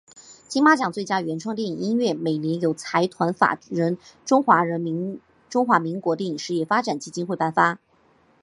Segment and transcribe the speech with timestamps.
[0.47, 7.77] 金马奖最佳原创电影音乐每年由财团法人中华民国电影事业发展基金会颁发。